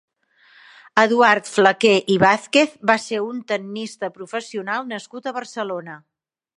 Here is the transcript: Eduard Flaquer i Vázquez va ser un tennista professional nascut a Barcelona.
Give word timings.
Eduard 1.01 1.51
Flaquer 1.57 1.93
i 2.15 2.17
Vázquez 2.25 2.75
va 2.93 2.97
ser 3.05 3.21
un 3.29 3.45
tennista 3.53 4.13
professional 4.19 4.93
nascut 4.97 5.27
a 5.33 5.39
Barcelona. 5.41 6.05